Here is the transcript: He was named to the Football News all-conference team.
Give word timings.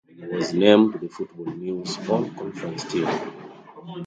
He 0.17 0.25
was 0.25 0.51
named 0.51 0.93
to 0.93 0.97
the 0.97 1.09
Football 1.09 1.53
News 1.53 1.95
all-conference 2.09 2.85
team. 2.85 3.07